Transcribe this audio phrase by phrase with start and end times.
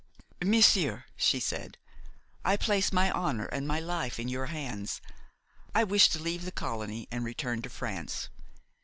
[0.43, 1.77] "Monsieur," she said,
[2.43, 4.99] "I place my honor and my life in your hands.
[5.75, 8.29] I wish to leave the colony and return to France.